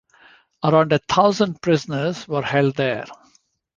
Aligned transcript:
Around 0.63 0.93
a 0.93 0.97
thousand 0.97 1.61
prisoners 1.61 2.27
were 2.27 2.41
held 2.41 2.75
there. 2.75 3.05